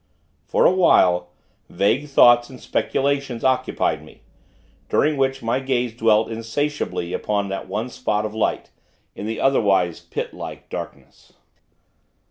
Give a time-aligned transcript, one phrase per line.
[0.45, 1.29] For a while,
[1.69, 4.23] vague thoughts and speculations occupied me,
[4.89, 8.71] during which my gaze dwelt insatiably upon that one spot of light,
[9.13, 11.33] in the otherwise pitlike darkness.